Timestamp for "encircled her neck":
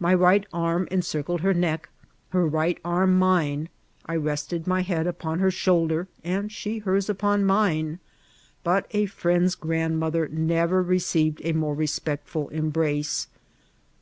0.90-1.90